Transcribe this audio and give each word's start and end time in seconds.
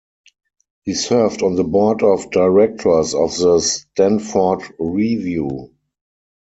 He 0.81 0.95
served 0.95 1.43
on 1.43 1.53
the 1.57 1.63
board 1.63 2.01
of 2.01 2.31
directors 2.31 3.13
of 3.13 3.37
The 3.37 3.59
Stanford 3.59 4.63
Review. 4.79 5.75